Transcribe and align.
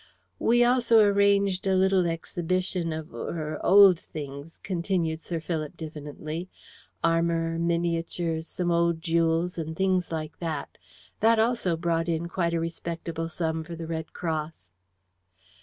"We 0.39 0.63
also 0.63 0.97
arranged 0.97 1.67
a 1.67 1.75
little 1.75 2.07
exhibition 2.07 2.91
of 2.91 3.13
er 3.13 3.59
old 3.63 3.99
things," 3.99 4.59
continued 4.63 5.21
Sir 5.21 5.39
Philip 5.39 5.77
diffidently. 5.77 6.49
"Armour, 7.03 7.59
miniatures, 7.59 8.47
some 8.47 8.71
old 8.71 8.99
jewels, 9.03 9.59
and 9.59 9.75
things 9.77 10.11
like 10.11 10.39
that. 10.39 10.79
That 11.19 11.37
also 11.37 11.77
brought 11.77 12.09
in 12.09 12.27
quite 12.29 12.55
a 12.55 12.59
respectable 12.59 13.29
sum 13.29 13.63
for 13.63 13.75
the 13.75 13.85
Red 13.85 14.11
Cross." 14.11 14.71